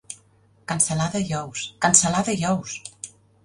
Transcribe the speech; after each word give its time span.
Cansalada 0.71 1.21
i 1.27 1.37
ous, 1.41 1.67
cansalada 1.87 2.39
i 2.41 2.51
ous! 2.57 2.77